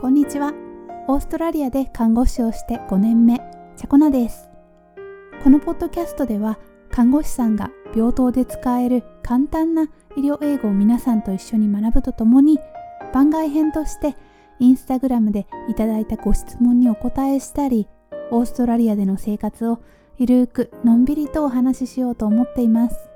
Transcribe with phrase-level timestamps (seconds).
[0.00, 0.54] こんにちは。
[1.08, 3.40] オーストラリアで看護師をして5年目、
[3.76, 4.48] チャコナです。
[5.42, 6.56] このポッドキャストでは、
[6.88, 12.60] 看護師さんが病棟で使える簡単な医療英語を皆さんと一緒に学ぶとともに、
[13.12, 14.14] 番外編として
[14.60, 17.88] インスタグラムでいただいたご質問にお答えしたり、
[18.30, 19.80] オーストラリアでの生活を
[20.16, 23.10] ゆるーくのんびりとお話ししようと思っています。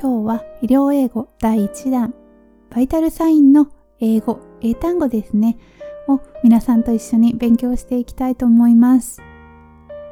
[0.00, 2.14] 今日は医療英語第1弾、
[2.76, 3.68] バイタルサインの
[4.00, 5.56] 英語、英単語ですね、
[6.08, 9.22] を皆さんと一緒に勉強していきたいと思います。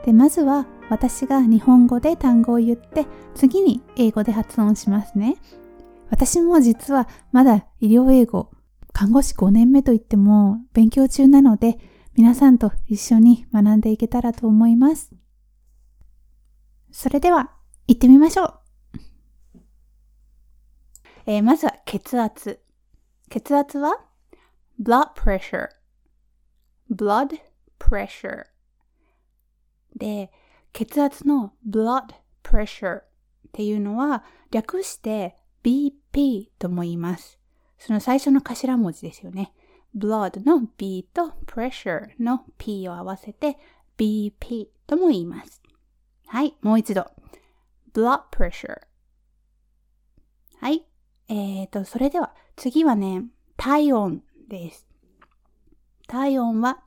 [0.07, 5.37] で、まずは私が日本語で単語を言って、次に英語で発音しますね。
[6.09, 8.51] 私も実はまだ医療英語、
[8.95, 11.77] 看護師5年目といっても勉強中なので、
[12.15, 15.11] 皆さんと一緒に学んでいけたらと思います。
[16.91, 17.51] それでは、
[17.87, 18.64] 行ってみましょう
[21.27, 22.61] えー、まずは血圧。
[23.31, 24.05] 血圧は
[24.81, 25.69] blood pressure
[26.91, 27.39] blood
[27.79, 28.45] pressure
[29.97, 30.31] で、
[30.73, 33.03] 血圧の blood pressure っ
[33.53, 37.39] ていうのは略して BP とも言います。
[37.79, 39.53] その最初の頭文字ですよね。
[39.97, 43.57] blood の B と pressure の P を合わせて
[43.97, 45.63] BP とも言います。
[46.27, 47.07] はい、もう一度。
[47.93, 48.81] blood pressure
[50.61, 50.85] はい。
[51.29, 53.25] えーと、それでは次はね、
[53.57, 54.87] 体温です。
[56.07, 56.83] 体温は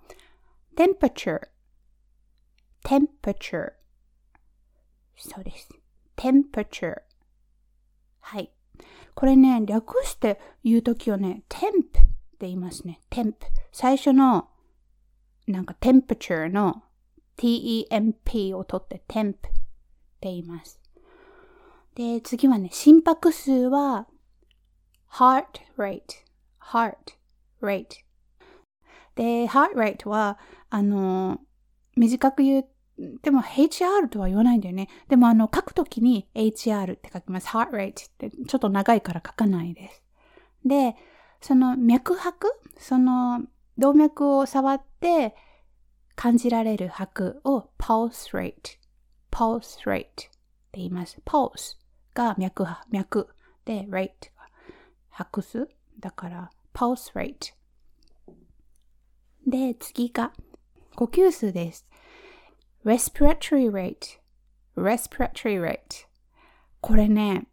[0.76, 1.40] temperature
[2.84, 3.74] temperature
[5.16, 5.70] そうです。
[6.16, 7.02] temperature
[8.20, 8.52] はい。
[9.16, 12.06] これね、略して言うときはね、temp って
[12.42, 13.02] 言いますね。
[13.10, 13.34] temp
[13.72, 14.50] 最初の
[15.48, 16.84] なんか temperature の
[17.38, 19.50] temp を取って temp って
[20.24, 20.80] 言います。
[21.96, 24.08] で、次はね、心拍数は
[25.12, 26.26] heart rate,
[26.72, 27.16] heart
[27.62, 28.04] rate.
[29.16, 30.38] で、heart rate は、
[30.70, 31.40] あの、
[31.96, 32.66] 短く言っ
[33.22, 34.90] ても HR とは言わないんだよね。
[35.08, 37.48] でもあの、書くときに HR って書きます。
[37.48, 40.04] heart rate ってちょっと長いから書かないです。
[40.66, 40.96] で、
[41.42, 42.48] その脈拍
[42.78, 43.44] その
[43.78, 45.36] 動脈を触って
[46.16, 48.54] 感じられる拍を pulse rate,
[49.32, 50.30] pulse rate って
[50.74, 51.22] 言います。
[51.26, 51.78] pulse
[52.14, 53.30] が脈、脈
[53.66, 54.10] で rate
[55.18, 55.68] 拍数
[56.00, 57.54] だから pulse rate
[59.48, 60.32] で次が
[60.96, 61.88] 呼吸数です
[62.86, 64.20] respiratory rate
[64.78, 66.06] respiratory rate
[66.82, 67.48] これね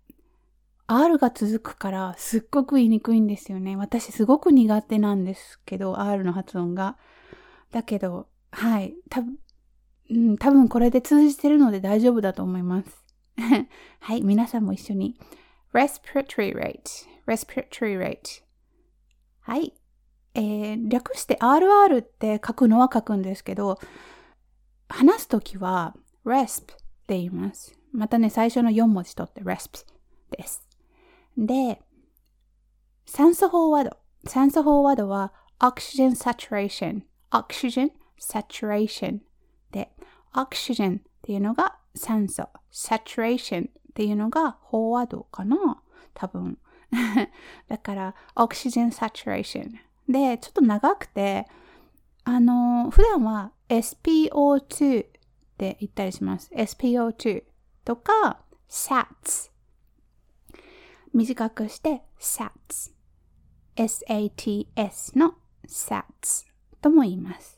[0.86, 3.74] R が続くからすっごく言いにくいんですよね。
[3.74, 6.98] 私すごく苦手なんですけど、R の発音が。
[7.70, 8.94] だけど、はい。
[9.08, 9.32] たぶ、
[10.10, 13.02] うん、多分これで通じてるので大丈夫だと思います。
[14.00, 14.22] はい。
[14.22, 15.16] 皆さんも一緒に。
[15.74, 18.44] Respiratory rate respiratory rate
[19.46, 19.74] はい。
[20.34, 23.78] えー、略して RR って書くのは書くんですけど、
[24.88, 27.78] 話すときは resp って言います。
[27.92, 29.84] またね、最初の4文字取って resp
[30.30, 30.66] です。
[31.36, 31.80] で、
[33.04, 33.98] 酸素飽和度。
[34.26, 37.02] 酸素飽和度は oxygen saturation。
[37.30, 39.18] oxygen saturation
[39.70, 39.90] で、
[40.34, 42.48] oxygen っていうのが酸素。
[42.72, 45.80] saturation っていうのが飽和度かな
[46.14, 46.58] 多分。
[47.68, 49.78] だから、オキシジェンサチュレーション。
[50.08, 51.46] で、ちょっと長くて、
[52.24, 55.08] あの、普段は SPO2 っ
[55.56, 56.50] て言ったりします。
[56.54, 57.44] SPO2
[57.84, 59.52] とか SATS。
[61.12, 62.92] 短くして SATS。
[63.76, 65.34] SATS の
[65.68, 66.46] SATS
[66.80, 67.53] とも言います。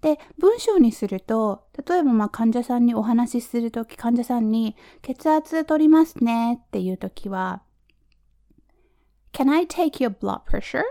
[0.00, 7.62] で、文章にすると、例えばまあ患者さんにお話しするとき、患者さんに血圧取りますねっていうときは、
[9.32, 10.82] Can I take your blood pressure?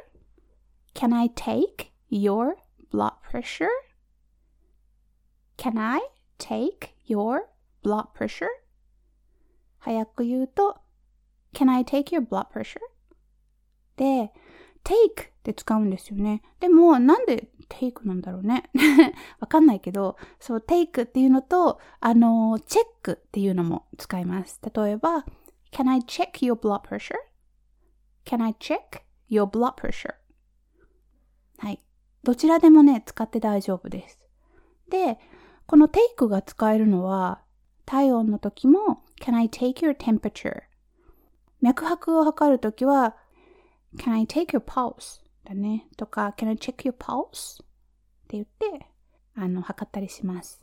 [0.94, 2.56] Can I take your
[2.92, 3.68] blood pressure?
[5.58, 6.00] Can I
[6.38, 7.42] take your
[7.84, 8.48] blood pressure?
[9.80, 10.78] 早く言うと、
[11.54, 12.80] Can I take your blood pressure?
[13.98, 14.32] で、
[14.84, 16.42] take って使うんですよね。
[16.60, 18.70] でも、なんで take なんだろうね。
[19.40, 24.60] わかんないけど、そう、take っていうのと、あの、チェックっていうのも使います。
[24.76, 25.26] 例えば、
[25.72, 27.16] Can I check your blood pressure?
[28.26, 30.16] Can I check your blood pressure?
[31.60, 31.80] はい。
[32.24, 34.20] どちらでもね、使って大丈夫です。
[34.90, 35.20] で、
[35.66, 37.42] この take が使えるのは、
[37.86, 40.64] 体温の時も Can I take your temperature?
[41.62, 43.16] 脈拍を測るときは
[43.98, 45.22] Can I take your pulse?
[45.50, 45.88] だね。
[45.98, 47.64] とか Can I check your pulse?
[47.64, 47.66] っ
[48.28, 48.86] て言って、
[49.36, 50.62] あの、測ったりします。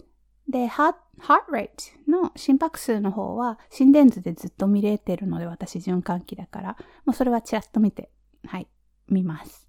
[0.48, 1.68] で、heart, heart rate
[2.08, 8.10] の心拍数の方は心電図でずっと見れてるので私循環器だから、もうそれはちらっと見て
[8.46, 8.68] はい、
[9.08, 9.68] 見ます。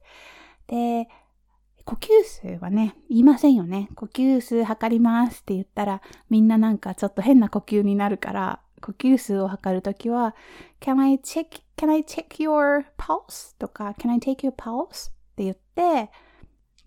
[0.68, 1.08] で、
[1.84, 3.90] 呼吸数はね、言いませんよね。
[3.96, 10.36] 呼吸数測りますって言ったら、みんななんかちょっと変な呼吸になるから、呼吸数を測るときは、
[10.80, 13.58] Can I check, can I check your pulse?
[13.58, 15.12] とか、Can I take your pulse?
[15.12, 16.12] って言って、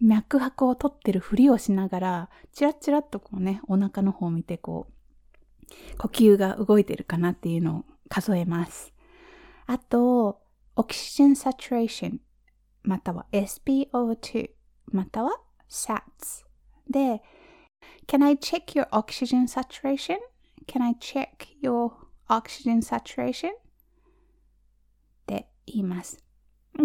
[0.01, 8.93] 脈拍を取ってるふりをしながら、チラチラッとこうね、お腹の方を見てこう、呼吸が動いてるかなっていうのを数えます。
[9.67, 10.41] あと、
[10.77, 12.21] オキシジェンサチュレーション、
[12.83, 14.51] または SPO2、
[14.87, 15.39] または
[15.69, 16.45] SATS
[16.89, 17.23] で、
[18.07, 20.17] Can I check your oxygen saturation?
[20.67, 21.29] Can I check
[21.63, 21.93] your
[22.29, 23.51] oxygen saturation?
[23.51, 23.53] っ
[25.27, 26.23] て言います。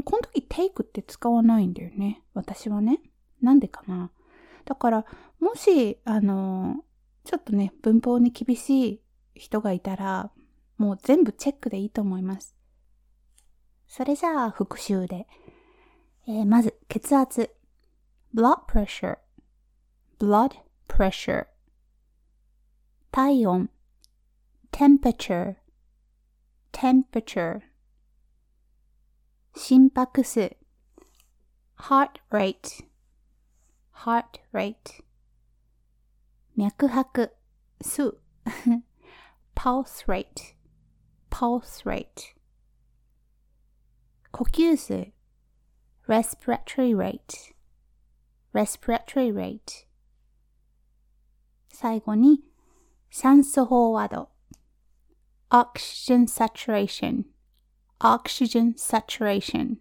[0.03, 2.23] この時 take って使わないんだよね。
[2.33, 2.99] 私はね。
[3.41, 4.11] なんでかな。
[4.65, 5.05] だから、
[5.39, 6.83] もし、あの、
[7.23, 9.01] ちょっとね、文法に厳しい
[9.35, 10.31] 人がいたら、
[10.77, 12.55] もう全部チェックでいいと思います。
[13.87, 15.27] それじゃあ、復習で。
[16.27, 17.55] えー、まず、血圧。
[18.35, 19.19] blood pressure,
[20.19, 20.57] blood
[20.89, 21.45] pressure.
[23.15, 23.69] 体温。
[24.73, 25.55] temperature,
[26.73, 27.61] temperature.
[29.53, 30.57] 心拍数
[31.77, 32.81] heart rate,
[34.03, 34.99] heart rate
[36.57, 37.31] 脈拍
[37.79, 38.19] 数
[39.55, 40.55] pulse rate,
[41.29, 42.33] pulse rate
[44.31, 45.13] 呼吸数
[46.05, 47.53] respiratory rate,
[48.51, 49.85] respiratory rate
[51.69, 52.54] 最後に
[53.14, 54.28] 酸素飽和度
[55.50, 57.24] oxygen saturation
[58.00, 59.76] oxygen saturation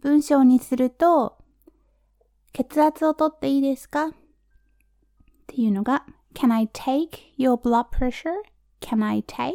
[0.00, 1.38] 文章にすると、
[2.52, 4.12] 血圧をとっていいですかっ
[5.46, 6.04] ていうのが、
[6.34, 9.52] Can I take your blood pressure?Can I take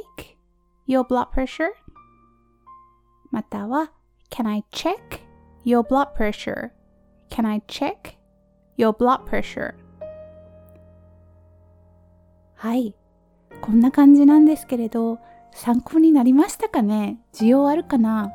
[0.87, 1.69] your blood pressure?
[3.31, 3.91] または、
[4.29, 4.95] Can I check
[5.65, 8.17] your blood pressure?Can I check
[8.77, 9.75] your blood pressure?
[12.62, 12.94] はい。
[13.60, 15.18] こんな感じなんですけれど、
[15.50, 17.18] 参考になりましたかね？
[17.34, 18.30] 需要あるかな？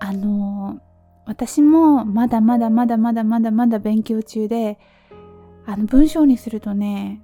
[0.00, 0.80] あの
[1.26, 4.80] 私もまだまだまだまだまだまだ勉強中で、
[5.64, 7.22] あの文章にするとね、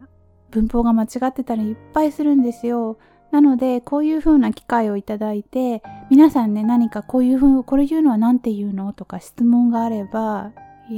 [0.52, 2.98] 文法が間違ってたらいっぱいするんですよ。
[3.32, 8.92] なので、こういう風な機会をいただいて、皆さんね、何かこういう風、これ言うのは何て言うの？
[8.92, 10.52] とか質問があれば、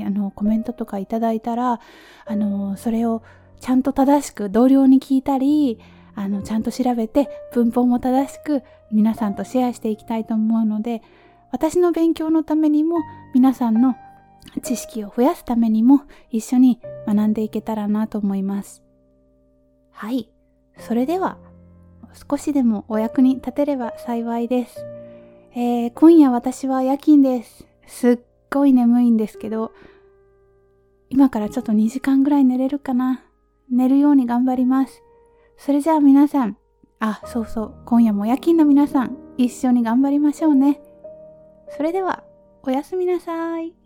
[0.06, 1.80] あの、コメントとかいただいたら、
[2.26, 3.22] あの、それを
[3.64, 5.80] ちゃんと正しく同僚に聞いたり、
[6.14, 8.62] あの、ちゃんと調べて文法も正しく
[8.92, 11.00] 皆さんとシェアしていきたいと思うので、
[11.50, 12.98] 私の勉強のためにも
[13.32, 13.96] 皆さんの
[14.62, 18.82] 知識を増やすためにも一緒に学んでいけたらなと思います。
[19.92, 20.28] はい。
[20.76, 21.38] それでは
[22.30, 24.84] 少しでもお役に立てれば幸いです。
[25.54, 27.66] えー、今夜私は夜勤です。
[27.86, 28.18] すっ
[28.50, 29.72] ごい眠いんですけど、
[31.08, 33.23] 今からちょっと2時間ぐらい寝れるかな。
[33.74, 35.02] 寝るように頑張ります。
[35.56, 36.56] それじゃあ皆さん、
[37.00, 40.80] あ、そうそう、今夜も夜勤の皆さん、一緒に頑張りましょうね。
[41.76, 42.24] それでは、
[42.62, 43.83] おやすみなさい。